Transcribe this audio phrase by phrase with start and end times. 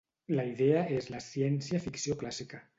[0.39, 2.67] La idea és la ciència-ficció clàssica.